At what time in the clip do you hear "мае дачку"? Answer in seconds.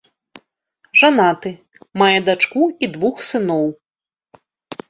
2.03-2.63